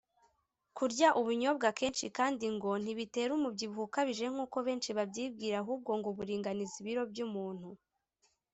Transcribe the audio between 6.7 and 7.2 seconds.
ibiro